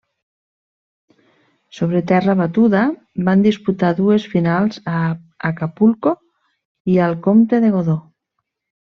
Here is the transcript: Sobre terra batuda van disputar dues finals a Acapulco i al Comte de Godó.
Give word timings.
Sobre 1.79 1.99
terra 2.11 2.33
batuda 2.39 2.81
van 3.27 3.43
disputar 3.47 3.91
dues 3.99 4.25
finals 4.31 4.81
a 5.01 5.03
Acapulco 5.51 6.15
i 6.95 6.97
al 7.09 7.15
Comte 7.29 7.61
de 7.67 7.71
Godó. 7.77 7.99